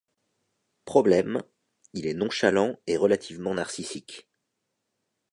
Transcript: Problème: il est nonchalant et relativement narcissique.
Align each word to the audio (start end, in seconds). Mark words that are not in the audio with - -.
Problème: 0.83 1.43
il 1.93 2.07
est 2.07 2.15
nonchalant 2.15 2.75
et 2.87 2.97
relativement 2.97 3.53
narcissique. 3.53 4.27